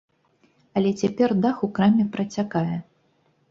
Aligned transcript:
Але 0.81 0.93
цяпер 1.01 1.35
дах 1.45 1.61
у 1.69 1.71
краме 1.81 2.09
працякае. 2.19 2.77